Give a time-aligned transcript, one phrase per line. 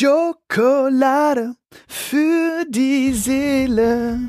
[0.00, 1.54] Schokolade
[1.88, 4.20] für die Seele.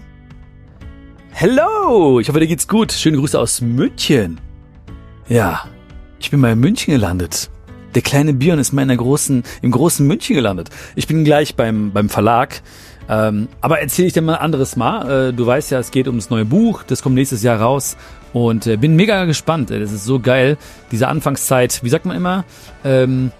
[1.30, 2.92] Hello, ich hoffe, dir geht's gut.
[2.92, 4.42] Schöne Grüße aus München.
[5.28, 5.66] Ja,
[6.20, 7.52] ich bin mal in München gelandet.
[7.94, 10.72] Der kleine Björn ist mal in der großen, im großen München gelandet.
[10.96, 12.64] Ich bin gleich beim, beim Verlag.
[13.08, 15.30] Ähm, aber erzähle ich dir mal ein anderes Mal.
[15.30, 16.82] Äh, du weißt ja, es geht ums neue Buch.
[16.82, 17.96] Das kommt nächstes Jahr raus.
[18.34, 19.70] Und äh, bin mega gespannt.
[19.70, 20.58] Das ist so geil.
[20.92, 22.44] Diese Anfangszeit, wie sagt man immer?
[22.84, 23.32] Ähm,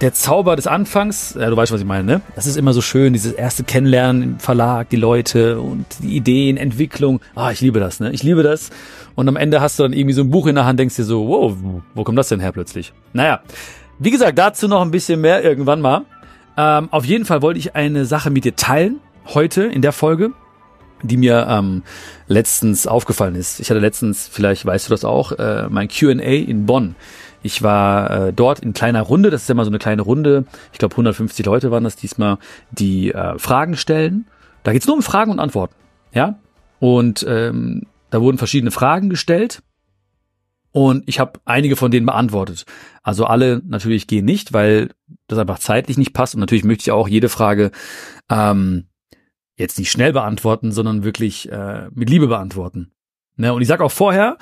[0.00, 2.20] der Zauber des Anfangs, ja, du weißt, was ich meine, ne?
[2.34, 6.56] Das ist immer so schön, dieses erste Kennenlernen im Verlag, die Leute und die Ideen,
[6.56, 7.20] Entwicklung.
[7.34, 8.10] Ah, ich liebe das, ne?
[8.12, 8.70] Ich liebe das.
[9.14, 11.04] Und am Ende hast du dann irgendwie so ein Buch in der Hand, denkst dir
[11.04, 11.54] so, wow,
[11.94, 12.92] wo kommt das denn her plötzlich?
[13.12, 13.40] Naja,
[13.98, 16.02] wie gesagt, dazu noch ein bisschen mehr irgendwann mal.
[16.56, 19.00] Ähm, auf jeden Fall wollte ich eine Sache mit dir teilen,
[19.32, 20.30] heute in der Folge,
[21.02, 21.82] die mir ähm,
[22.26, 23.60] letztens aufgefallen ist.
[23.60, 26.96] Ich hatte letztens, vielleicht weißt du das auch, äh, mein QA in Bonn.
[27.44, 30.46] Ich war äh, dort in kleiner Runde, das ist ja mal so eine kleine Runde,
[30.72, 32.38] ich glaube 150 Leute waren das diesmal,
[32.72, 34.26] die äh, Fragen stellen.
[34.64, 35.74] Da geht's nur um Fragen und Antworten,
[36.12, 36.38] ja.
[36.80, 39.62] Und ähm, da wurden verschiedene Fragen gestellt
[40.74, 42.64] und ich habe einige von denen beantwortet.
[43.04, 44.90] Also alle natürlich gehen nicht, weil
[45.28, 46.34] das einfach zeitlich nicht passt.
[46.34, 47.70] Und natürlich möchte ich auch jede Frage
[48.28, 48.86] ähm,
[49.56, 52.90] jetzt nicht schnell beantworten, sondern wirklich äh, mit Liebe beantworten.
[53.36, 53.54] Ne?
[53.54, 54.36] Und ich sage auch vorher,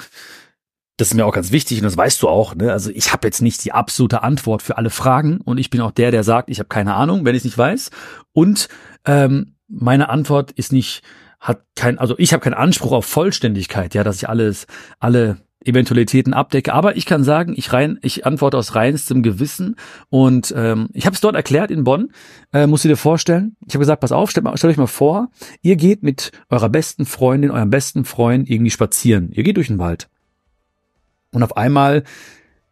[1.03, 2.55] das ist mir auch ganz wichtig und das weißt du auch.
[2.55, 2.70] Ne?
[2.70, 5.91] Also ich habe jetzt nicht die absolute Antwort für alle Fragen und ich bin auch
[5.91, 7.91] der, der sagt, ich habe keine Ahnung, wenn ich es nicht weiß.
[8.33, 8.69] Und
[9.05, 11.03] ähm, meine Antwort ist nicht,
[11.41, 14.69] hat kein, also ich habe keinen Anspruch auf Vollständigkeit, ja, dass ich alles,
[15.00, 16.73] alle Eventualitäten abdecke.
[16.73, 19.75] Aber ich kann sagen, ich rein, ich antworte aus reinstem Gewissen
[20.08, 22.12] und ähm, ich habe es dort erklärt in Bonn.
[22.53, 23.56] Äh, musst du dir vorstellen?
[23.67, 25.30] Ich habe gesagt, pass auf, stellt, stellt euch mal vor,
[25.62, 29.33] ihr geht mit eurer besten Freundin, eurem besten Freund irgendwie spazieren.
[29.33, 30.08] Ihr geht durch den Wald.
[31.33, 32.05] Und auf einmal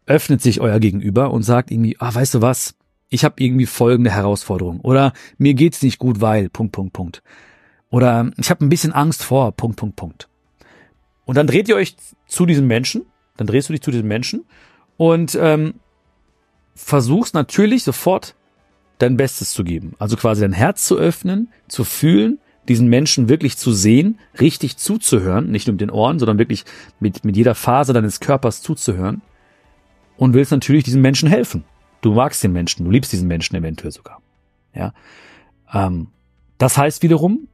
[0.07, 2.75] öffnet sich euer Gegenüber und sagt irgendwie, ah, weißt du was,
[3.09, 4.81] ich habe irgendwie folgende Herausforderung.
[4.81, 7.23] Oder mir geht's nicht gut, weil, Punkt, Punkt, Punkt.
[7.91, 10.29] Oder ich habe ein bisschen Angst vor, Punkt, Punkt, Punkt.
[11.25, 13.07] Und dann dreht ihr euch zu diesem Menschen,
[13.37, 14.45] dann drehst du dich zu diesem Menschen
[14.97, 15.75] und ähm,
[16.75, 18.35] versuchst natürlich sofort
[18.99, 19.95] dein Bestes zu geben.
[19.99, 22.39] Also quasi dein Herz zu öffnen, zu fühlen,
[22.71, 26.65] diesen Menschen wirklich zu sehen, richtig zuzuhören, nicht nur mit den Ohren, sondern wirklich
[27.01, 29.23] mit, mit jeder Phase deines Körpers zuzuhören
[30.17, 31.65] und willst natürlich diesen Menschen helfen.
[32.01, 34.23] Du magst den Menschen, du liebst diesen Menschen eventuell sogar.
[34.73, 34.93] Ja,
[35.73, 36.13] ähm,
[36.59, 37.49] das heißt wiederum,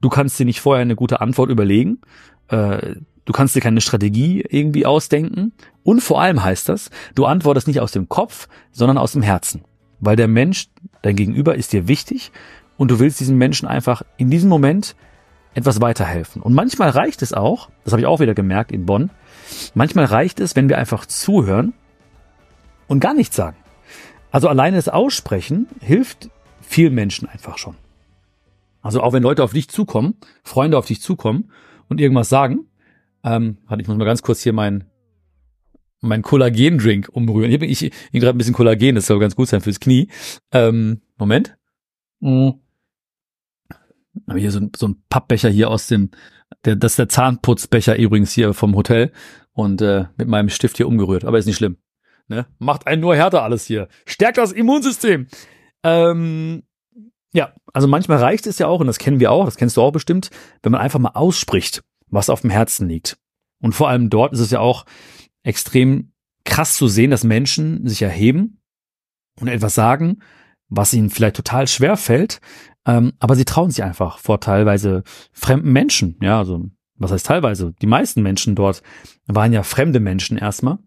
[0.00, 1.98] du kannst dir nicht vorher eine gute Antwort überlegen,
[2.48, 2.94] äh,
[3.26, 5.52] du kannst dir keine Strategie irgendwie ausdenken
[5.82, 9.64] und vor allem heißt das, du antwortest nicht aus dem Kopf, sondern aus dem Herzen,
[10.00, 10.68] weil der Mensch,
[11.02, 12.32] dein Gegenüber, ist dir wichtig
[12.76, 14.96] und du willst diesen Menschen einfach in diesem Moment
[15.56, 16.42] etwas weiterhelfen.
[16.42, 19.10] Und manchmal reicht es auch, das habe ich auch wieder gemerkt in Bonn,
[19.74, 21.72] manchmal reicht es, wenn wir einfach zuhören
[22.88, 23.56] und gar nichts sagen.
[24.30, 26.28] Also alleine das Aussprechen hilft
[26.60, 27.76] vielen Menschen einfach schon.
[28.82, 31.50] Also auch wenn Leute auf dich zukommen, Freunde auf dich zukommen
[31.88, 32.66] und irgendwas sagen,
[33.24, 34.84] ähm, ich muss mal ganz kurz hier mein
[36.02, 37.48] mein Kollagen-Drink umrühren.
[37.48, 40.08] Hier bin ich, ich gerade ein bisschen Kollagen, das soll ganz gut sein fürs Knie.
[40.52, 41.56] Ähm, Moment.
[42.20, 42.60] Mhm
[44.28, 46.10] habe hier so, so ein Pappbecher hier aus dem,
[46.64, 49.12] der, das ist der Zahnputzbecher übrigens hier vom Hotel
[49.52, 51.78] und äh, mit meinem Stift hier umgerührt, aber ist nicht schlimm.
[52.28, 52.46] Ne?
[52.58, 53.88] Macht einen nur härter alles hier.
[54.04, 55.28] Stärkt das Immunsystem.
[55.82, 56.64] Ähm,
[57.32, 59.82] ja, also manchmal reicht es ja auch, und das kennen wir auch, das kennst du
[59.82, 60.30] auch bestimmt,
[60.62, 63.18] wenn man einfach mal ausspricht, was auf dem Herzen liegt.
[63.60, 64.86] Und vor allem dort ist es ja auch
[65.42, 66.12] extrem
[66.44, 68.60] krass zu sehen, dass Menschen sich erheben
[69.40, 70.20] und etwas sagen,
[70.68, 72.40] was ihnen vielleicht total schwer fällt,
[72.86, 75.02] ähm, aber sie trauen sich einfach vor teilweise
[75.32, 76.16] fremden Menschen.
[76.22, 77.74] Ja, also was heißt teilweise?
[77.82, 78.82] Die meisten Menschen dort
[79.26, 80.78] waren ja fremde Menschen erstmal.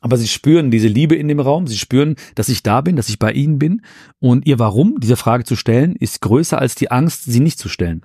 [0.00, 3.08] Aber sie spüren diese Liebe in dem Raum, sie spüren, dass ich da bin, dass
[3.08, 3.82] ich bei ihnen bin.
[4.18, 7.68] Und ihr Warum, diese Frage zu stellen, ist größer als die Angst, sie nicht zu
[7.68, 8.04] stellen.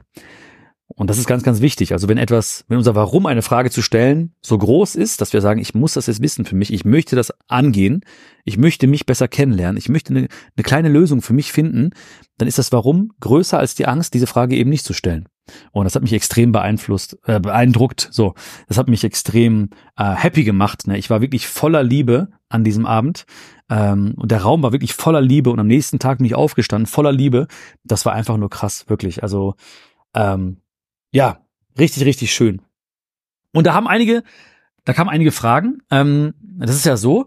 [0.87, 1.91] Und das ist ganz, ganz wichtig.
[1.91, 5.41] Also wenn etwas, wenn unser Warum eine Frage zu stellen so groß ist, dass wir
[5.41, 8.01] sagen, ich muss das jetzt wissen für mich, ich möchte das angehen,
[8.45, 11.89] ich möchte mich besser kennenlernen, ich möchte eine, eine kleine Lösung für mich finden,
[12.37, 15.27] dann ist das Warum größer als die Angst, diese Frage eben nicht zu stellen.
[15.71, 18.09] Und das hat mich extrem beeinflusst, äh, beeindruckt.
[18.11, 18.33] So,
[18.67, 20.87] das hat mich extrem äh, happy gemacht.
[20.87, 20.97] Ne?
[20.97, 23.25] Ich war wirklich voller Liebe an diesem Abend.
[23.69, 25.49] Ähm, und der Raum war wirklich voller Liebe.
[25.49, 27.47] Und am nächsten Tag bin ich aufgestanden, voller Liebe.
[27.83, 29.23] Das war einfach nur krass, wirklich.
[29.23, 29.55] Also
[30.13, 30.57] ähm,
[31.11, 31.45] ja,
[31.77, 32.61] richtig, richtig schön.
[33.53, 34.23] Und da haben einige,
[34.85, 35.79] da kamen einige Fragen.
[35.89, 37.25] Ähm, das ist ja so,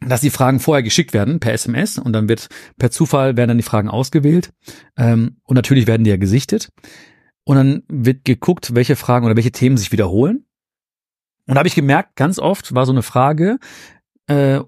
[0.00, 2.48] dass die Fragen vorher geschickt werden per SMS und dann wird
[2.78, 4.52] per Zufall werden dann die Fragen ausgewählt
[4.96, 6.70] ähm, und natürlich werden die ja gesichtet
[7.44, 10.46] und dann wird geguckt, welche Fragen oder welche Themen sich wiederholen.
[11.46, 13.58] Und da habe ich gemerkt, ganz oft war so eine Frage
[14.26, 14.60] äh,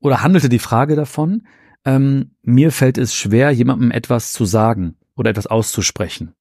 [0.00, 1.46] oder handelte die Frage davon,
[1.84, 6.34] ähm, mir fällt es schwer, jemandem etwas zu sagen oder etwas auszusprechen.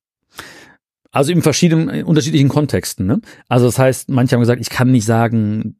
[1.18, 3.08] Also in verschiedenen, in unterschiedlichen Kontexten.
[3.08, 3.22] Ne?
[3.50, 5.80] Also das heißt, manche haben gesagt, ich kann nicht sagen,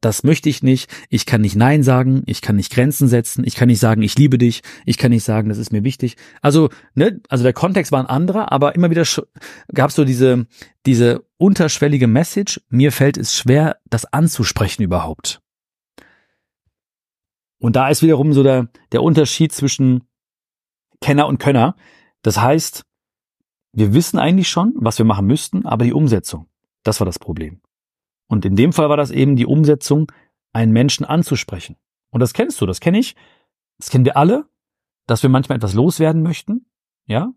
[0.00, 3.56] das möchte ich nicht, ich kann nicht Nein sagen, ich kann nicht Grenzen setzen, ich
[3.56, 6.16] kann nicht sagen, ich liebe dich, ich kann nicht sagen, das ist mir wichtig.
[6.40, 9.04] Also, ne, also der Kontext war ein anderer, aber immer wieder
[9.74, 10.46] gab es so diese,
[10.86, 15.42] diese unterschwellige Message, mir fällt es schwer, das anzusprechen überhaupt.
[17.58, 20.04] Und da ist wiederum so der, der Unterschied zwischen
[21.02, 21.76] Kenner und Könner.
[22.22, 22.86] Das heißt,
[23.72, 26.46] wir wissen eigentlich schon, was wir machen müssten, aber die Umsetzung,
[26.82, 27.60] das war das Problem.
[28.28, 30.10] Und in dem Fall war das eben die Umsetzung,
[30.52, 31.76] einen Menschen anzusprechen.
[32.10, 33.14] Und das kennst du, das kenne ich,
[33.78, 34.46] das kennen wir alle,
[35.06, 36.66] dass wir manchmal etwas loswerden möchten,
[37.06, 37.32] ja.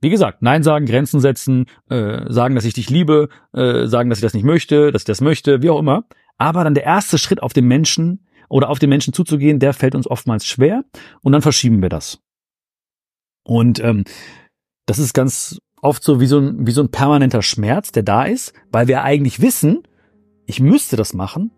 [0.00, 4.18] Wie gesagt, Nein sagen, Grenzen setzen, äh, sagen, dass ich dich liebe, äh, sagen, dass
[4.18, 6.04] ich das nicht möchte, dass ich das möchte, wie auch immer.
[6.36, 9.94] Aber dann der erste Schritt auf den Menschen oder auf den Menschen zuzugehen, der fällt
[9.94, 10.84] uns oftmals schwer
[11.22, 12.20] und dann verschieben wir das.
[13.44, 14.04] Und ähm,
[14.84, 18.24] das ist ganz oft so wie so ein, wie so ein permanenter Schmerz, der da
[18.24, 19.82] ist, weil wir eigentlich wissen,
[20.46, 21.50] ich müsste das machen.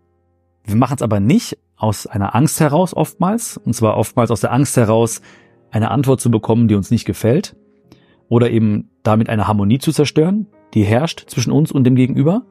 [0.63, 4.51] Wir machen es aber nicht aus einer Angst heraus oftmals, und zwar oftmals aus der
[4.51, 5.21] Angst heraus,
[5.71, 7.55] eine Antwort zu bekommen, die uns nicht gefällt,
[8.29, 12.43] oder eben damit eine Harmonie zu zerstören, die herrscht zwischen uns und dem Gegenüber.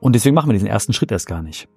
[0.00, 1.68] Und deswegen machen wir diesen ersten Schritt erst gar nicht.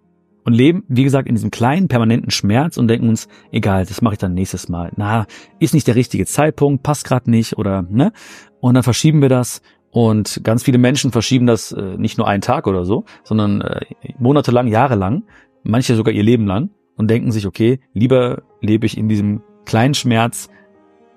[0.43, 4.15] Und leben, wie gesagt, in diesem kleinen, permanenten Schmerz und denken uns, egal, das mache
[4.15, 4.91] ich dann nächstes Mal.
[4.95, 5.27] Na,
[5.59, 8.11] ist nicht der richtige Zeitpunkt, passt gerade nicht oder ne?
[8.59, 9.61] Und dann verschieben wir das
[9.91, 13.81] und ganz viele Menschen verschieben das äh, nicht nur einen Tag oder so, sondern äh,
[14.17, 15.23] monatelang, jahrelang,
[15.63, 19.93] manche sogar ihr Leben lang und denken sich, okay, lieber lebe ich in diesem kleinen
[19.93, 20.49] Schmerz,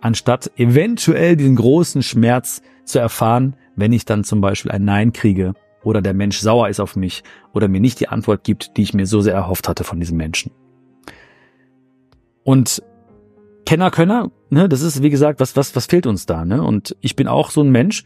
[0.00, 5.55] anstatt eventuell diesen großen Schmerz zu erfahren, wenn ich dann zum Beispiel ein Nein kriege
[5.84, 7.22] oder der Mensch sauer ist auf mich
[7.52, 10.16] oder mir nicht die Antwort gibt, die ich mir so sehr erhofft hatte von diesem
[10.16, 10.52] Menschen.
[12.42, 12.82] Und
[13.66, 16.62] Kenner, Könner, ne, das ist wie gesagt, was, was, was fehlt uns da, ne?
[16.62, 18.04] Und ich bin auch so ein Mensch,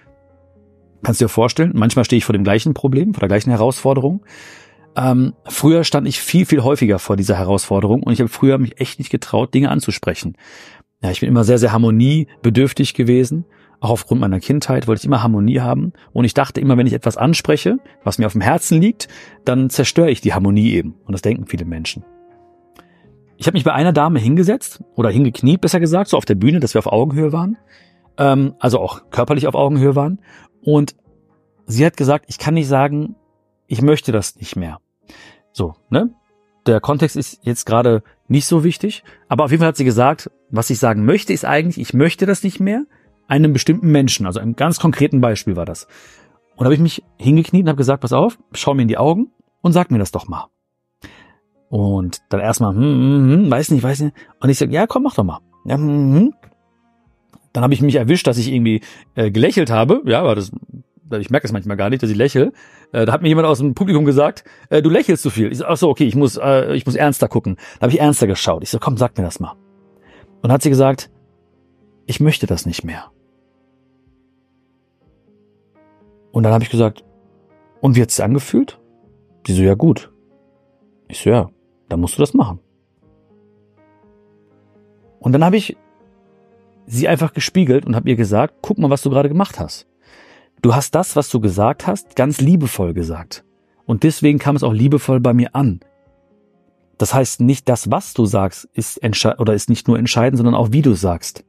[1.02, 4.24] Kannst du dir vorstellen, manchmal stehe ich vor dem gleichen Problem, vor der gleichen Herausforderung.
[4.96, 8.80] Ähm, früher stand ich viel, viel häufiger vor dieser Herausforderung und ich habe früher mich
[8.80, 10.36] echt nicht getraut, Dinge anzusprechen.
[11.02, 13.44] Ja, ich bin immer sehr, sehr harmoniebedürftig gewesen.
[13.80, 15.92] Auch aufgrund meiner Kindheit wollte ich immer Harmonie haben.
[16.12, 19.06] Und ich dachte immer, wenn ich etwas anspreche, was mir auf dem Herzen liegt,
[19.44, 20.96] dann zerstöre ich die Harmonie eben.
[21.04, 22.04] Und das denken viele Menschen.
[23.36, 26.58] Ich habe mich bei einer Dame hingesetzt oder hingekniet, besser gesagt, so auf der Bühne,
[26.58, 27.56] dass wir auf Augenhöhe waren.
[28.16, 30.20] Ähm, also auch körperlich auf Augenhöhe waren.
[30.60, 30.96] Und
[31.66, 33.14] sie hat gesagt, ich kann nicht sagen,
[33.68, 34.80] ich möchte das nicht mehr.
[35.52, 36.10] So, ne?
[36.66, 40.30] Der Kontext ist jetzt gerade nicht so wichtig, aber auf jeden Fall hat sie gesagt,
[40.50, 42.84] was ich sagen möchte, ist eigentlich, ich möchte das nicht mehr
[43.26, 45.86] einem bestimmten Menschen, also einem ganz konkreten Beispiel war das.
[46.56, 48.98] Und da habe ich mich hingekniet und habe gesagt, pass auf, schau mir in die
[48.98, 49.30] Augen
[49.60, 50.46] und sag mir das doch mal.
[51.68, 54.16] Und dann erstmal, hm, hm, hm, weiß nicht, weiß nicht.
[54.40, 55.40] Und ich sage, ja, komm, mach doch mal.
[55.66, 56.34] Ja, hm, hm.
[57.52, 58.80] Dann habe ich mich erwischt, dass ich irgendwie
[59.14, 60.02] äh, gelächelt habe.
[60.06, 60.50] Ja, aber das,
[61.18, 62.52] ich merke es manchmal gar nicht, dass ich lächle.
[62.92, 65.52] Äh, da hat mir jemand aus dem Publikum gesagt, äh, du lächelst zu viel.
[65.52, 67.56] Ich so, ach so, okay, ich muss, äh, ich muss ernster gucken.
[67.78, 68.62] Da habe ich ernster geschaut.
[68.62, 69.54] Ich so, komm, sag mir das mal.
[70.42, 71.10] Und hat sie gesagt,
[72.06, 73.10] ich möchte das nicht mehr.
[76.32, 77.04] Und dann habe ich gesagt,
[77.80, 78.80] und wie hat es angefühlt?
[79.46, 80.12] Sie so, ja gut.
[81.08, 81.50] Ich so, ja,
[81.88, 82.60] dann musst du das machen.
[85.20, 85.76] Und dann habe ich
[86.86, 89.86] sie einfach gespiegelt und habe ihr gesagt, guck mal, was du gerade gemacht hast.
[90.62, 93.44] Du hast das, was du gesagt hast, ganz liebevoll gesagt.
[93.86, 95.80] Und deswegen kam es auch liebevoll bei mir an.
[96.98, 99.00] Das heißt, nicht das, was du sagst, ist
[99.38, 101.44] oder ist nicht nur entscheidend, sondern auch wie du sagst.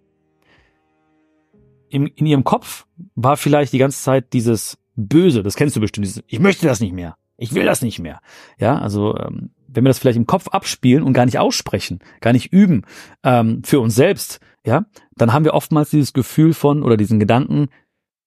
[1.90, 6.06] In, in ihrem Kopf war vielleicht die ganze Zeit dieses Böse, das kennst du bestimmt,
[6.06, 8.20] dieses, ich möchte das nicht mehr, ich will das nicht mehr.
[8.60, 12.34] Ja, also ähm, wenn wir das vielleicht im Kopf abspielen und gar nicht aussprechen, gar
[12.34, 12.84] nicht üben
[13.24, 17.70] ähm, für uns selbst, ja, dann haben wir oftmals dieses Gefühl von oder diesen Gedanken,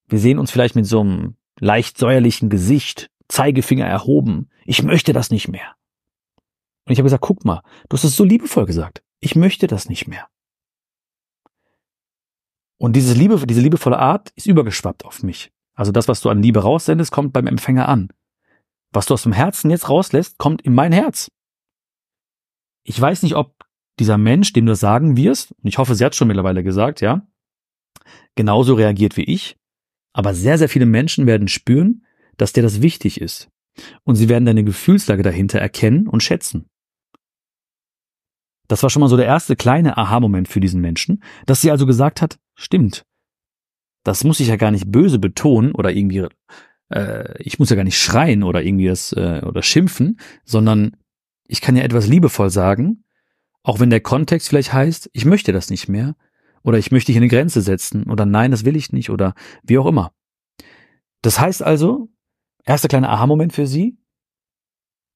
[0.09, 4.49] wir sehen uns vielleicht mit so einem leicht säuerlichen Gesicht, Zeigefinger erhoben.
[4.65, 5.75] Ich möchte das nicht mehr.
[6.85, 9.03] Und ich habe gesagt, guck mal, du hast es so liebevoll gesagt.
[9.21, 10.29] Ich möchte das nicht mehr.
[12.79, 15.53] Und diese Liebe, diese liebevolle Art ist übergeschwappt auf mich.
[15.75, 18.09] Also das, was du an Liebe raussendest, kommt beim Empfänger an.
[18.93, 21.31] Was du aus dem Herzen jetzt rauslässt, kommt in mein Herz.
[22.85, 23.65] Ich weiß nicht, ob
[24.01, 27.27] dieser Mensch, dem du sagen wirst, und ich hoffe, sie hat schon mittlerweile gesagt, ja,
[28.35, 29.57] genauso reagiert wie ich,
[30.13, 32.05] aber sehr, sehr viele Menschen werden spüren,
[32.37, 33.49] dass dir das wichtig ist.
[34.03, 36.69] Und sie werden deine Gefühlslage dahinter erkennen und schätzen.
[38.73, 41.85] Das war schon mal so der erste kleine Aha-Moment für diesen Menschen, dass sie also
[41.85, 43.05] gesagt hat, stimmt.
[44.03, 46.27] Das muss ich ja gar nicht böse betonen oder irgendwie,
[46.89, 50.97] äh, ich muss ja gar nicht schreien oder irgendwie das, äh, oder schimpfen, sondern
[51.47, 53.05] ich kann ja etwas liebevoll sagen
[53.63, 56.17] Auch wenn der Kontext vielleicht heißt, ich möchte das nicht mehr
[56.63, 59.77] oder ich möchte hier eine Grenze setzen oder nein, das will ich nicht oder wie
[59.77, 60.15] auch immer.
[61.21, 62.09] Das heißt also,
[62.65, 63.99] erster kleiner Aha-Moment für Sie,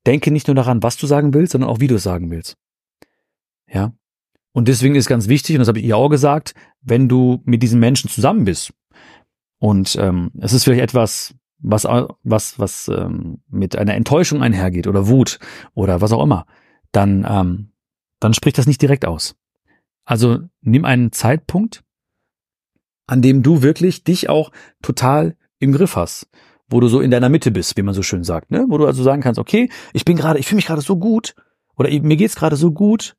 [0.07, 2.59] denke nicht nur daran, was du sagen willst, sondern auch wie du es sagen willst.
[3.69, 3.93] Ja.
[4.53, 7.63] Und deswegen ist ganz wichtig, und das habe ich ihr auch gesagt, wenn du mit
[7.63, 8.73] diesen Menschen zusammen bist
[9.59, 15.09] und ähm, es ist vielleicht etwas, was was was ähm, mit einer Enttäuschung einhergeht oder
[15.09, 15.39] Wut
[15.75, 16.47] oder was auch immer,
[16.93, 17.73] dann ähm,
[18.21, 19.37] dann sprich das nicht direkt aus.
[20.05, 21.83] Also nimm einen Zeitpunkt,
[23.07, 26.29] an dem du wirklich dich auch total im Griff hast,
[26.69, 28.67] wo du so in deiner Mitte bist, wie man so schön sagt, ne?
[28.69, 31.35] Wo du also sagen kannst, okay, ich bin gerade, ich fühle mich gerade so gut
[31.77, 33.17] oder mir geht's gerade so gut,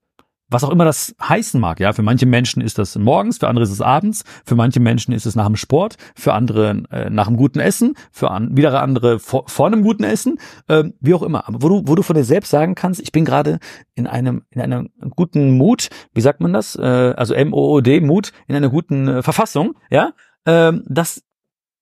[0.49, 1.91] was auch immer das heißen mag, ja.
[1.93, 5.25] Für manche Menschen ist das morgens, für andere ist es abends, für manche Menschen ist
[5.25, 9.19] es nach dem Sport, für andere äh, nach einem guten Essen, für an, wieder andere
[9.19, 11.47] vor, vor einem guten Essen, äh, wie auch immer.
[11.47, 13.59] Aber wo du, wo du von dir selbst sagen kannst, ich bin gerade
[13.95, 16.75] in einem, in einem guten Mut, wie sagt man das?
[16.75, 20.13] Äh, also M-O-O-D, Mut, in einer guten äh, Verfassung, ja,
[20.45, 21.23] äh, das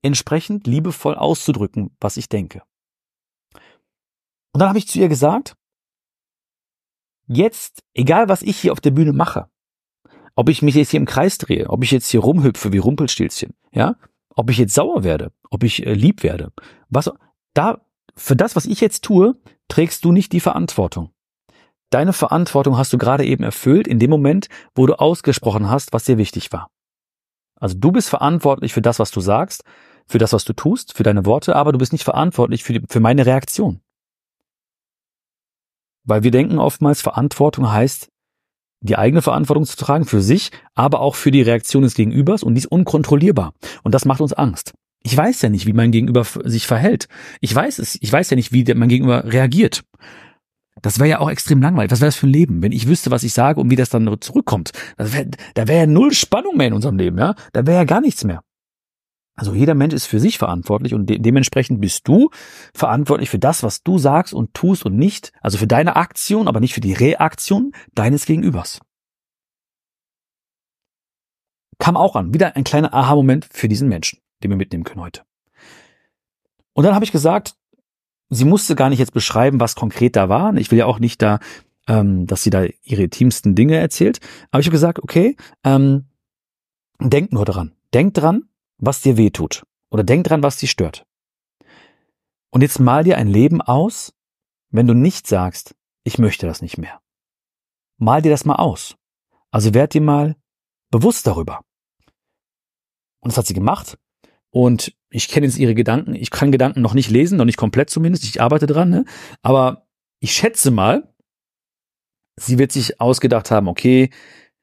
[0.01, 2.63] entsprechend liebevoll auszudrücken, was ich denke.
[4.53, 5.55] Und dann habe ich zu ihr gesagt,
[7.27, 9.47] jetzt, egal was ich hier auf der Bühne mache,
[10.35, 13.53] ob ich mich jetzt hier im Kreis drehe, ob ich jetzt hier rumhüpfe wie Rumpelstilzchen,
[13.71, 13.95] ja,
[14.35, 16.51] ob ich jetzt sauer werde, ob ich äh, lieb werde,
[16.89, 17.11] was,
[17.53, 17.81] da,
[18.15, 19.35] für das, was ich jetzt tue,
[19.67, 21.11] trägst du nicht die Verantwortung.
[21.89, 26.03] Deine Verantwortung hast du gerade eben erfüllt in dem Moment, wo du ausgesprochen hast, was
[26.03, 26.69] dir wichtig war.
[27.55, 29.63] Also du bist verantwortlich für das, was du sagst,
[30.07, 32.85] für das, was du tust, für deine Worte, aber du bist nicht verantwortlich für, die,
[32.87, 33.81] für meine Reaktion.
[36.05, 38.09] Weil wir denken oftmals, Verantwortung heißt,
[38.81, 42.53] die eigene Verantwortung zu tragen für sich, aber auch für die Reaktion des Gegenübers und
[42.53, 43.53] die ist unkontrollierbar.
[43.83, 44.73] Und das macht uns Angst.
[45.01, 47.07] Ich weiß ja nicht, wie mein Gegenüber sich verhält.
[47.41, 49.83] Ich weiß es, ich weiß ja nicht, wie mein Gegenüber reagiert.
[50.81, 51.91] Das wäre ja auch extrem langweilig.
[51.91, 53.89] Was wäre das für ein Leben, wenn ich wüsste, was ich sage und wie das
[53.89, 54.71] dann zurückkommt?
[54.97, 57.35] Wär, da wäre ja null Spannung mehr in unserem Leben, ja?
[57.53, 58.41] Da wäre ja gar nichts mehr.
[59.35, 62.29] Also jeder Mensch ist für sich verantwortlich und de dementsprechend bist du
[62.73, 66.61] verantwortlich für das, was du sagst und tust und nicht, also für deine Aktion, aber
[66.61, 68.79] nicht für die Reaktion deines Gegenübers.
[71.77, 72.33] Kam auch an.
[72.33, 75.23] Wieder ein kleiner Aha-Moment für diesen Menschen, den wir mitnehmen können heute.
[76.73, 77.55] Und dann habe ich gesagt,
[78.29, 80.55] sie musste gar nicht jetzt beschreiben, was konkret da war.
[80.55, 81.39] Ich will ja auch nicht da,
[81.87, 84.19] ähm, dass sie da ihre intimsten Dinge erzählt.
[84.51, 86.05] Aber ich habe gesagt, okay, ähm,
[87.01, 87.73] denk nur dran.
[87.93, 88.43] Denk dran,
[88.77, 89.65] was dir weh tut.
[89.91, 91.05] Oder denk dran, was dich stört.
[92.51, 94.13] Und jetzt mal dir ein Leben aus,
[94.69, 97.01] wenn du nicht sagst, ich möchte das nicht mehr.
[97.97, 98.95] Mal dir das mal aus.
[99.51, 100.35] Also werd dir mal
[100.91, 101.61] bewusst darüber.
[103.21, 103.97] Und das hat sie gemacht.
[104.51, 106.13] Und ich kenne jetzt ihre Gedanken.
[106.13, 108.23] Ich kann Gedanken noch nicht lesen, noch nicht komplett zumindest.
[108.23, 108.89] Ich arbeite dran.
[108.89, 109.05] Ne?
[109.41, 109.87] Aber
[110.19, 111.13] ich schätze mal,
[112.37, 114.11] sie wird sich ausgedacht haben, okay,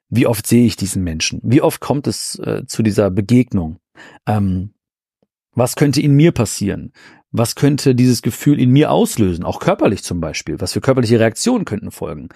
[0.08, 1.40] wie oft sehe ich diesen Menschen?
[1.42, 3.78] Wie oft kommt es äh, zu dieser Begegnung?
[4.26, 4.74] Ähm,
[5.54, 6.92] was könnte in mir passieren?
[7.30, 9.44] Was könnte dieses Gefühl in mir auslösen?
[9.44, 10.60] Auch körperlich zum Beispiel.
[10.60, 12.28] Was für körperliche Reaktionen könnten folgen?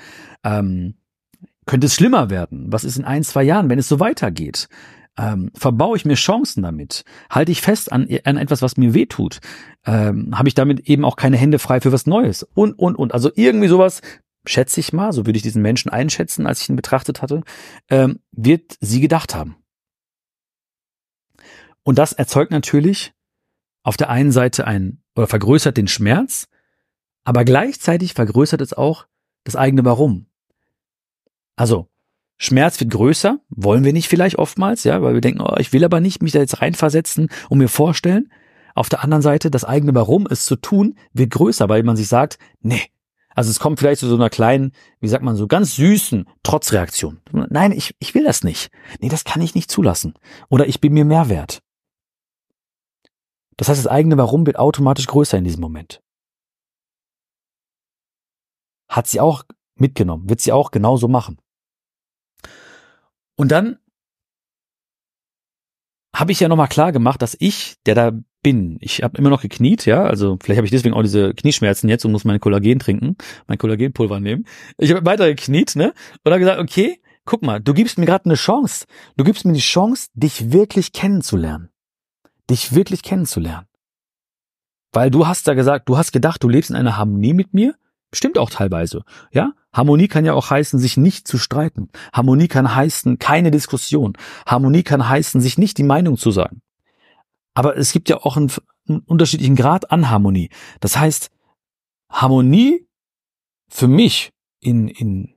[0.43, 0.95] Ähm,
[1.67, 2.73] könnte es schlimmer werden?
[2.73, 4.69] Was ist in ein, zwei Jahren, wenn es so weitergeht?
[5.19, 7.05] Ähm, verbaue ich mir Chancen damit?
[7.31, 9.41] Halte ich fest an, an etwas, was mir weh tut?
[9.85, 12.43] Ähm, Habe ich damit eben auch keine Hände frei für was Neues?
[12.55, 13.13] Und, und, und.
[13.13, 14.03] Also irgendwie sowas,
[14.47, 17.43] schätze ich mal, so würde ich diesen Menschen einschätzen, als ich ihn betrachtet hatte,
[17.91, 19.57] ähm, wird sie gedacht haben.
[21.87, 23.15] Und das erzeugt natürlich
[23.85, 26.49] auf der einen Seite ein oder vergrößert den Schmerz,
[27.23, 29.07] aber gleichzeitig vergrößert es auch
[29.45, 30.27] das eigene Warum.
[31.55, 31.87] Also,
[32.39, 35.85] Schmerz wird größer, wollen wir nicht vielleicht oftmals, ja, weil wir denken, oh, ich will
[35.85, 38.33] aber nicht mich da jetzt reinversetzen und mir vorstellen.
[38.75, 42.09] Auf der anderen Seite, das eigene Warum, es zu tun, wird größer, weil man sich
[42.09, 42.83] sagt, nee,
[43.37, 47.21] also es kommt vielleicht zu so einer kleinen, wie sagt man so, ganz süßen Trotzreaktion.
[47.31, 48.71] Nein, ich, ich will das nicht.
[48.99, 50.15] Nee, das kann ich nicht zulassen.
[50.49, 51.63] Oder ich bin mir mehr wert.
[53.57, 56.03] Das heißt, das eigene Warum wird automatisch größer in diesem Moment.
[58.89, 59.45] Hat sie auch
[59.75, 61.39] mitgenommen, wird sie auch genauso machen.
[63.37, 63.79] Und dann
[66.15, 69.43] habe ich ja nochmal klar gemacht, dass ich, der da bin, ich habe immer noch
[69.43, 72.79] gekniet, ja, also vielleicht habe ich deswegen auch diese Knieschmerzen jetzt und muss mein Kollagen
[72.79, 73.17] trinken,
[73.49, 74.47] mein Kollagenpulver nehmen.
[74.79, 75.93] Ich habe weiter gekniet, ne,
[76.25, 78.87] und habe gesagt, okay, guck mal, du gibst mir gerade eine Chance.
[79.17, 81.71] Du gibst mir die Chance, dich wirklich kennenzulernen
[82.51, 83.67] dich wirklich kennenzulernen.
[84.93, 87.75] Weil du hast da gesagt, du hast gedacht, du lebst in einer Harmonie mit mir.
[88.15, 89.03] Stimmt auch teilweise.
[89.33, 89.53] Ja?
[89.73, 91.91] Harmonie kann ja auch heißen, sich nicht zu streiten.
[92.13, 94.17] Harmonie kann heißen, keine Diskussion.
[94.47, 96.63] Harmonie kann heißen, sich nicht die Meinung zu sagen.
[97.53, 98.51] Aber es gibt ja auch einen,
[98.89, 100.51] einen unterschiedlichen Grad an Harmonie.
[100.81, 101.31] Das heißt,
[102.11, 102.87] Harmonie
[103.69, 105.35] für mich in, in,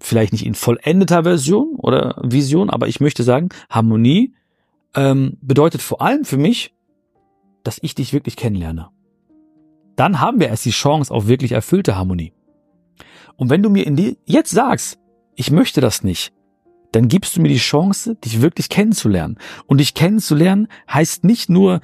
[0.00, 4.34] vielleicht nicht in vollendeter Version oder Vision, aber ich möchte sagen, Harmonie
[4.94, 6.74] ähm, bedeutet vor allem für mich,
[7.62, 8.88] dass ich dich wirklich kennenlerne.
[9.96, 12.32] Dann haben wir erst die Chance auf wirklich erfüllte Harmonie.
[13.36, 14.98] Und wenn du mir in die, jetzt sagst,
[15.34, 16.32] ich möchte das nicht,
[16.92, 19.38] dann gibst du mir die Chance, dich wirklich kennenzulernen.
[19.66, 21.80] Und dich kennenzulernen heißt nicht nur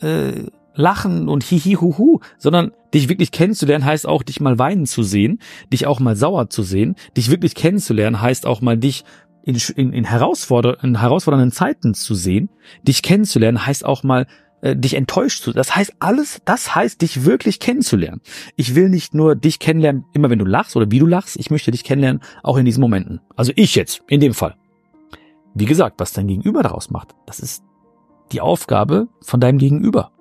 [0.00, 5.40] äh, lachen und hihihuhu, sondern dich wirklich kennenzulernen heißt auch, dich mal weinen zu sehen,
[5.72, 6.94] dich auch mal sauer zu sehen.
[7.16, 9.04] Dich wirklich kennenzulernen heißt auch mal dich
[9.48, 12.50] in, in, in, herausforder in herausfordernden Zeiten zu sehen.
[12.82, 14.26] Dich kennenzulernen heißt auch mal
[14.60, 15.52] äh, dich enttäuscht zu.
[15.52, 18.20] Das heißt alles, das heißt dich wirklich kennenzulernen.
[18.56, 21.36] Ich will nicht nur dich kennenlernen, immer wenn du lachst oder wie du lachst.
[21.36, 23.22] Ich möchte dich kennenlernen, auch in diesen Momenten.
[23.36, 24.54] Also ich jetzt, in dem Fall.
[25.54, 27.64] Wie gesagt, was dein Gegenüber daraus macht, das ist
[28.32, 30.12] die Aufgabe von deinem Gegenüber.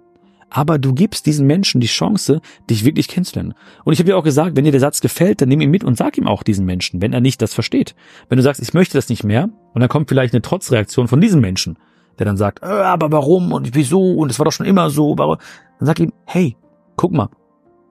[0.49, 3.53] Aber du gibst diesen Menschen die Chance, dich wirklich kennenzulernen.
[3.83, 5.83] Und ich habe ja auch gesagt, wenn dir der Satz gefällt, dann nimm ihn mit
[5.83, 7.95] und sag ihm auch diesen Menschen, wenn er nicht das versteht.
[8.29, 11.21] Wenn du sagst, ich möchte das nicht mehr, und dann kommt vielleicht eine Trotzreaktion von
[11.21, 11.77] diesem Menschen,
[12.17, 15.11] der dann sagt, äh, aber warum und wieso und es war doch schon immer so,
[15.11, 15.37] aber
[15.79, 16.55] dann sag ihm, hey,
[16.95, 17.29] guck mal,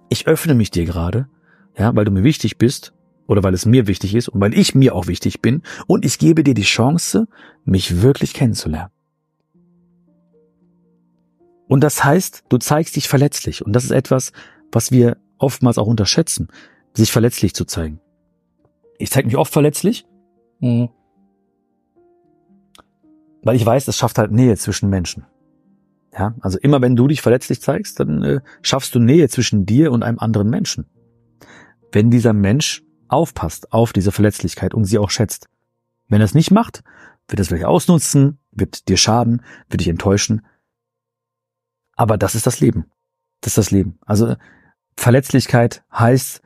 [0.08, 1.28] ich öffne mich dir gerade,
[1.78, 2.92] ja, weil du mir wichtig bist
[3.26, 6.18] oder weil es mir wichtig ist und weil ich mir auch wichtig bin und ich
[6.18, 7.28] gebe dir die Chance,
[7.64, 8.90] mich wirklich kennenzulernen.
[11.68, 14.32] Und das heißt, du zeigst dich verletzlich und das ist etwas,
[14.72, 16.48] was wir oftmals auch unterschätzen,
[16.94, 18.00] sich verletzlich zu zeigen.
[18.98, 20.06] Ich zeige mich oft verletzlich,
[20.60, 20.88] mhm
[23.46, 25.24] weil ich weiß, das schafft halt Nähe zwischen Menschen.
[26.12, 29.92] Ja, also immer wenn du dich verletzlich zeigst, dann äh, schaffst du Nähe zwischen dir
[29.92, 30.86] und einem anderen Menschen.
[31.92, 35.46] Wenn dieser Mensch aufpasst auf diese Verletzlichkeit und sie auch schätzt.
[36.08, 36.82] Wenn er es nicht macht,
[37.28, 40.44] wird er es vielleicht ausnutzen, wird dir schaden, wird dich enttäuschen.
[41.96, 42.90] Aber das ist das Leben.
[43.40, 43.98] Das ist das Leben.
[44.06, 44.36] Also
[44.96, 46.42] Verletzlichkeit heißt,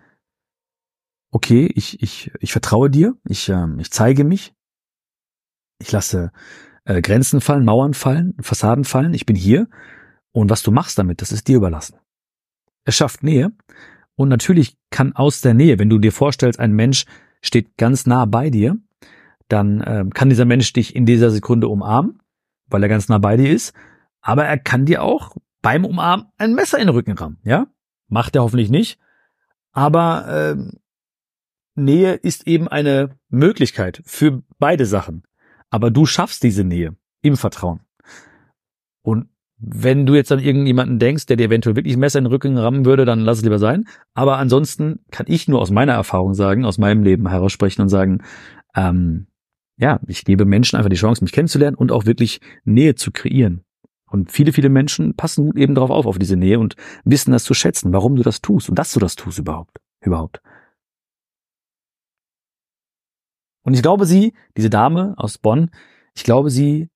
[1.30, 4.54] okay, ich, ich, ich vertraue dir, ich, äh, ich zeige mich,
[5.78, 6.32] ich lasse
[6.84, 9.14] äh, Grenzen fallen, Mauern fallen, Fassaden fallen.
[9.14, 9.68] Ich bin hier.
[10.32, 11.96] Und was du machst damit, das ist dir überlassen.
[12.84, 13.52] Es schafft Nähe.
[14.14, 17.06] Und natürlich kann aus der Nähe, wenn du dir vorstellst, ein Mensch
[17.42, 18.76] steht ganz nah bei dir,
[19.48, 22.20] dann äh, kann dieser Mensch dich in dieser Sekunde umarmen,
[22.66, 23.74] weil er ganz nah bei dir ist.
[24.20, 27.38] Aber er kann dir auch beim Umarmen ein Messer in den Rücken rammen.
[27.44, 27.66] Ja,
[28.08, 28.98] macht er hoffentlich nicht.
[29.72, 30.76] Aber äh,
[31.74, 35.24] Nähe ist eben eine Möglichkeit für beide Sachen.
[35.70, 37.80] Aber du schaffst diese Nähe im Vertrauen.
[39.02, 42.32] Und wenn du jetzt an irgendjemanden denkst, der dir eventuell wirklich ein Messer in den
[42.32, 43.84] Rücken rammen würde, dann lass es lieber sein.
[44.14, 48.22] Aber ansonsten kann ich nur aus meiner Erfahrung sagen, aus meinem Leben heraussprechen und sagen,
[48.74, 49.26] ähm,
[49.76, 53.64] ja, ich gebe Menschen einfach die Chance, mich kennenzulernen und auch wirklich Nähe zu kreieren.
[54.10, 57.54] Und viele, viele Menschen passen eben darauf auf, auf diese Nähe und wissen das zu
[57.54, 60.42] schätzen, warum du das tust und dass du das tust überhaupt, überhaupt.
[63.62, 65.70] Und ich glaube, sie, diese Dame aus Bonn,
[66.14, 66.88] ich glaube, sie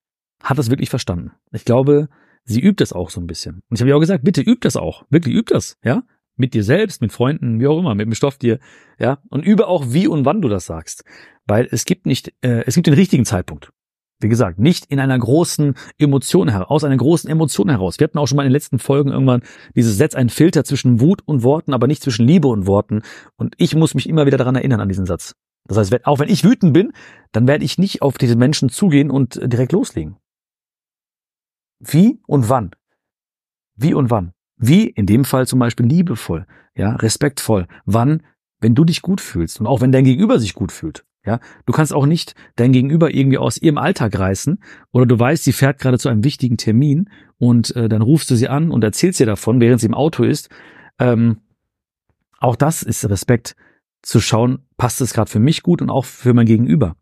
[0.43, 1.33] hat das wirklich verstanden.
[1.53, 2.09] Ich glaube,
[2.45, 3.63] sie übt das auch so ein bisschen.
[3.69, 5.05] Und ich habe ihr auch gesagt, bitte übt das auch.
[5.09, 6.03] Wirklich übt das, ja?
[6.37, 8.59] Mit dir selbst, mit Freunden, wie auch immer, mit dem Stoff dir,
[8.99, 9.19] ja?
[9.29, 11.05] Und übe auch, wie und wann du das sagst.
[11.47, 13.71] Weil es gibt nicht, äh, es gibt den richtigen Zeitpunkt.
[14.21, 17.99] Wie gesagt, nicht in einer großen Emotion heraus, aus einer großen Emotion heraus.
[17.99, 19.43] Wir hatten auch schon mal in den letzten Folgen irgendwann
[19.75, 23.03] dieses Setz einen Filter zwischen Wut und Worten, aber nicht zwischen Liebe und Worten.
[23.37, 25.35] Und ich muss mich immer wieder daran erinnern an diesen Satz.
[25.67, 26.93] Das heißt, auch wenn ich wütend bin,
[27.33, 30.17] dann werde ich nicht auf diese Menschen zugehen und direkt loslegen.
[31.81, 32.71] Wie und wann?
[33.77, 34.33] Wie und wann?
[34.57, 36.47] Wie in dem Fall zum Beispiel liebevoll,
[36.77, 37.67] ja, respektvoll.
[37.85, 38.23] Wann,
[38.61, 41.05] wenn du dich gut fühlst und auch wenn dein Gegenüber sich gut fühlt.
[41.27, 44.59] Ja, du kannst auch nicht dein Gegenüber irgendwie aus ihrem Alltag reißen
[44.93, 47.09] oder du weißt, sie fährt gerade zu einem wichtigen Termin
[47.39, 50.23] und äh, dann rufst du sie an und erzählst ihr davon, während sie im Auto
[50.23, 50.51] ist.
[50.99, 51.39] Ähm,
[52.41, 53.57] auch das ist Respekt
[54.03, 56.97] zu schauen, passt es gerade für mich gut und auch für mein Gegenüber.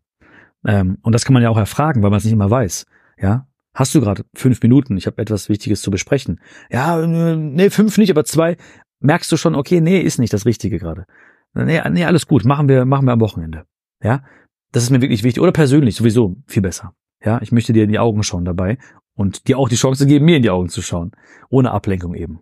[0.65, 2.85] Ähm, und das kann man ja auch erfragen, weil man es nicht immer weiß.
[3.19, 4.95] Ja, hast du gerade fünf Minuten?
[4.95, 6.39] Ich habe etwas Wichtiges zu besprechen.
[6.71, 8.55] Ja, nee, fünf nicht, aber zwei.
[9.01, 11.05] Merkst du schon, okay, nee, ist nicht das Richtige gerade.
[11.53, 13.65] Nee, nee, alles gut, machen wir, machen wir am Wochenende.
[14.03, 14.23] Ja,
[14.71, 15.41] das ist mir wirklich wichtig.
[15.41, 16.93] Oder persönlich sowieso viel besser.
[17.23, 18.77] Ja, ich möchte dir in die Augen schauen dabei
[19.15, 21.11] und dir auch die Chance geben, mir in die Augen zu schauen.
[21.49, 22.41] Ohne Ablenkung eben.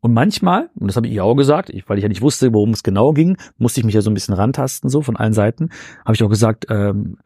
[0.00, 2.52] Und manchmal, und das habe ich ihr auch gesagt, ich, weil ich ja nicht wusste,
[2.52, 5.32] worum es genau ging, musste ich mich ja so ein bisschen rantasten, so von allen
[5.32, 5.70] Seiten,
[6.04, 7.18] habe ich auch gesagt, ähm,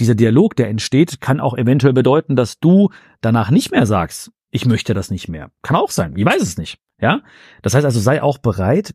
[0.00, 4.66] dieser Dialog, der entsteht, kann auch eventuell bedeuten, dass du danach nicht mehr sagst, ich
[4.66, 5.50] möchte das nicht mehr.
[5.62, 6.78] Kann auch sein, ich weiß es nicht.
[7.00, 7.22] Ja,
[7.62, 8.94] das heißt also, sei auch bereit,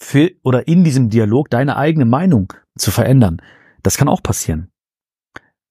[0.00, 3.40] für oder in diesem Dialog deine eigene Meinung zu verändern.
[3.82, 4.70] Das kann auch passieren.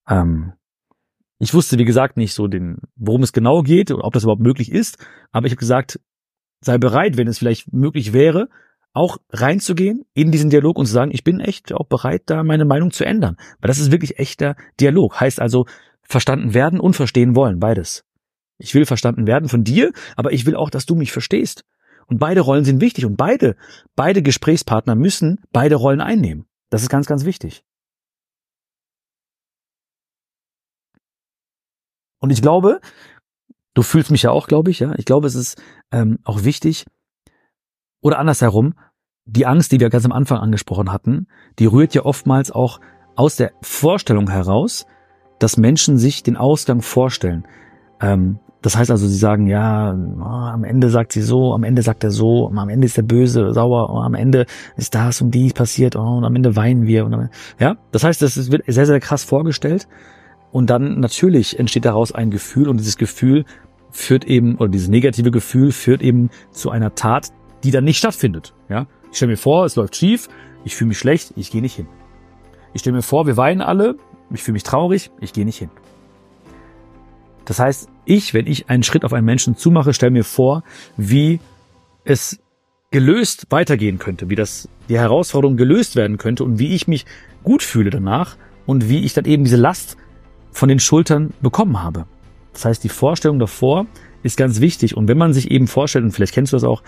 [0.08, 0.54] Ähm,
[1.40, 4.72] ich wusste, wie gesagt, nicht so den, worum es genau geht, ob das überhaupt möglich
[4.72, 4.98] ist,
[5.32, 6.00] aber ich habe gesagt,
[6.62, 8.50] sei bereit, wenn es vielleicht möglich wäre,
[8.94, 12.66] auch reinzugehen in diesen Dialog und zu sagen, ich bin echt auch bereit, da meine
[12.66, 13.38] Meinung zu ändern.
[13.60, 15.20] Weil das ist wirklich echter Dialog.
[15.20, 15.66] Heißt also,
[16.04, 18.04] verstanden werden und verstehen wollen, beides.
[18.58, 21.64] Ich will verstanden werden von dir, aber ich will auch, dass du mich verstehst.
[22.10, 23.56] Und beide Rollen sind wichtig und beide,
[23.96, 26.46] beide Gesprächspartner müssen beide Rollen einnehmen.
[26.70, 27.64] Das ist ganz, ganz wichtig.
[32.20, 32.82] Und ich glaube,
[33.76, 34.94] du fühlst mich ja auch, glaube ich, ja.
[34.98, 36.86] Ich glaube, es ist ähm, auch wichtig,
[38.02, 38.74] oder andersherum,
[39.26, 41.28] die Angst, die wir ganz am Anfang angesprochen hatten,
[41.60, 42.80] die rührt ja oftmals auch
[43.16, 44.86] aus der Vorstellung heraus,
[45.40, 47.48] dass Menschen sich den Ausgang vorstellen.
[48.02, 51.82] Ähm, das heißt also, sie sagen, ja, oh, am Ende sagt sie so, am Ende
[51.82, 54.46] sagt er so, am Ende ist der böse, sauer, oh, am Ende
[54.76, 57.06] ist das und dies passiert, oh, und am Ende weinen wir.
[57.06, 59.88] Am, ja, das heißt, das wird sehr, sehr krass vorgestellt.
[60.52, 63.46] Und dann natürlich entsteht daraus ein Gefühl und dieses Gefühl
[63.92, 67.30] führt eben, oder dieses negative Gefühl führt eben zu einer Tat,
[67.64, 68.54] die dann nicht stattfindet.
[68.68, 70.28] Ja, ich stelle mir vor, es läuft schief,
[70.66, 71.88] ich fühle mich schlecht, ich gehe nicht hin.
[72.74, 73.96] Ich stelle mir vor, wir weinen alle,
[74.32, 75.70] ich fühle mich traurig, ich gehe nicht hin.
[77.50, 80.64] Das heißt, ich, wenn ich einen Schritt auf einen Menschen zumache, stelle mir vor,
[80.98, 81.40] wie
[82.04, 82.38] es
[82.92, 87.08] gelöst weitergehen könnte, wie das die Herausforderung gelöst werden könnte und wie ich mich
[87.42, 89.98] gut fühle danach und wie ich dann eben diese Last
[90.52, 92.06] von den Schultern bekommen habe.
[92.54, 93.88] Das heißt, die Vorstellung davor
[94.22, 96.84] ist ganz wichtig und wenn man sich eben vorstellt und vielleicht kennst du das auch,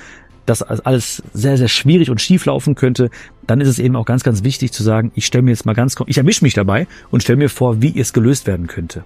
[0.46, 3.10] dass alles sehr, sehr schwierig und schief laufen könnte,
[3.48, 5.74] dann ist es eben auch ganz, ganz wichtig zu sagen, ich stelle mir jetzt mal
[5.74, 9.04] ganz, ich erwische mich dabei und stelle mir vor, wie es gelöst werden könnte.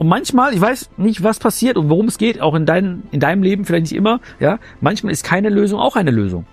[0.00, 3.20] Und manchmal, ich weiß nicht, was passiert und worum es geht, auch in, dein, in
[3.20, 6.46] deinem Leben, vielleicht nicht immer, ja, manchmal ist keine Lösung auch eine Lösung.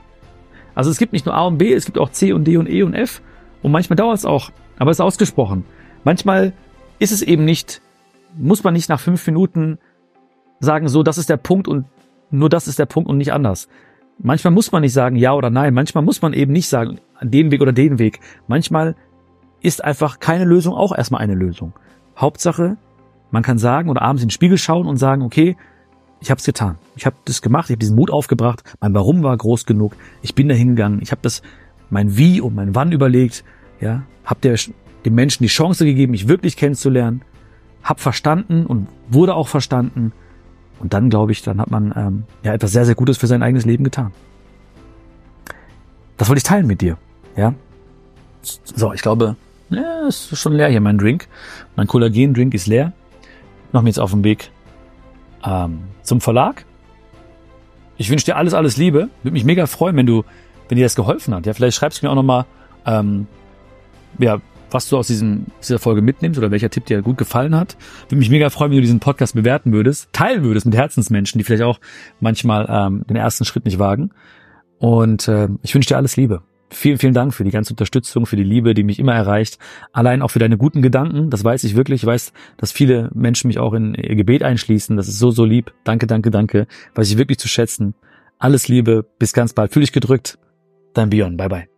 [0.76, 2.70] Also es gibt nicht nur A und B, es gibt auch C und D und
[2.70, 3.22] E und F
[3.64, 5.64] und manchmal dauert es auch, aber es ist ausgesprochen.
[6.04, 6.52] Manchmal
[7.00, 7.82] ist es eben nicht,
[8.38, 9.80] muss man nicht nach fünf Minuten
[10.60, 11.86] sagen, so, das ist der Punkt und
[12.30, 13.70] nur das ist der Punkt und nicht anders.
[14.20, 15.74] Manchmal muss man nicht sagen ja oder nein.
[15.74, 18.20] Manchmal muss man eben nicht sagen, den Weg oder den Weg.
[18.50, 18.98] Manchmal
[19.62, 21.72] ist einfach keine Lösung auch erstmal eine Lösung.
[22.18, 22.76] Hauptsache,
[23.32, 25.58] man kann sagen oder abends in den Spiegel schauen und sagen, okay,
[26.20, 26.78] ich habe es getan.
[26.96, 30.36] Ich habe das gemacht, ich habe diesen Mut aufgebracht, mein Warum war groß genug, ich
[30.36, 31.42] bin da hingegangen, ich habe das
[31.90, 33.44] mein Wie und mein Wann überlegt,
[33.80, 34.58] ja, habe der
[35.06, 37.22] dem Menschen die Chance gegeben, mich wirklich kennenzulernen,
[37.84, 40.12] hab verstanden und wurde auch verstanden
[40.80, 43.44] und dann glaube ich, dann hat man ähm, ja etwas sehr, sehr Gutes für sein
[43.44, 44.12] eigenes Leben getan.
[46.18, 46.98] Das wollte ich teilen mit dir.
[47.36, 47.54] Ja.
[48.42, 49.36] So, ich glaube,
[49.70, 51.28] ja, ist schon leer hier mein Drink.
[51.76, 52.94] Mein Kollagen-Drink ist leer.
[53.72, 54.52] Mache mir jetzt auf den Weg
[55.46, 56.66] ähm, zum Verlag.
[57.98, 59.10] Ich wünsche dir alles, alles Liebe.
[59.24, 60.24] Würde mich mega freuen, wenn du,
[60.70, 61.46] wenn dir das geholfen hat.
[61.46, 62.46] Ja, vielleicht schreibst du mir auch nochmal,
[62.86, 63.28] ähm,
[64.20, 67.78] ja, was du aus diesem, dieser Folge mitnimmst oder welcher Tipp dir gut gefallen hat.
[68.08, 71.44] Würde mich mega freuen, wenn du diesen Podcast bewerten würdest, teilen würdest mit Herzensmenschen, die
[71.44, 71.80] vielleicht auch
[72.20, 74.12] manchmal ähm, den ersten Schritt nicht wagen.
[74.80, 76.44] Und äh, ich wünsche dir alles Liebe.
[76.70, 79.58] Vielen, vielen Dank für die ganze Unterstützung, für die Liebe, die mich immer erreicht.
[79.94, 81.30] Allein auch für deine guten Gedanken.
[81.30, 82.04] Das weiß ich wirklich.
[82.04, 84.98] Ich weiß, dass viele Menschen mich auch in ihr Gebet einschließen.
[84.98, 85.74] Das ist so, so lieb.
[85.86, 86.68] Danke, danke, danke.
[86.94, 87.96] Weiß ich wirklich zu schätzen.
[88.38, 89.06] Alles Liebe.
[89.18, 89.72] Bis ganz bald.
[89.72, 90.38] Fühl dich gedrückt.
[90.94, 91.38] Dein Bion.
[91.38, 91.77] Bye, bye.